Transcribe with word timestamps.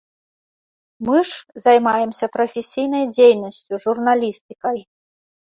Мы 1.09 1.17
ж 1.31 1.61
займаемся 1.65 2.25
прафесійнай 2.37 3.05
дзейнасцю, 3.15 3.73
журналістыкай. 3.85 4.77